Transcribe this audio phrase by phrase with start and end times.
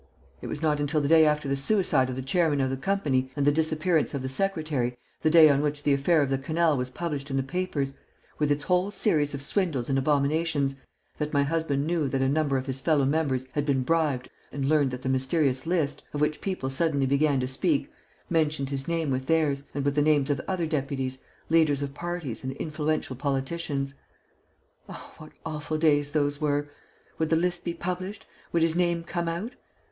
[0.41, 3.29] It was not until the day after the suicide of the chairman of the company
[3.35, 6.75] and the disappearance of the secretary, the day on which the affair of the canal
[6.75, 7.93] was published in the papers,
[8.39, 10.73] with its whole series of swindles and abominations,
[11.19, 14.65] that my husband knew that a number of his fellow members had been bribed and
[14.67, 17.87] learnt that the mysterious list, of which people suddenly began to speak,
[18.27, 22.43] mentioned his name with theirs and with the names of other deputies, leaders of parties
[22.43, 23.93] and influential politicians.
[24.89, 26.71] Oh, what awful days those were!
[27.19, 28.25] Would the list be published?
[28.51, 29.51] Would his name come out?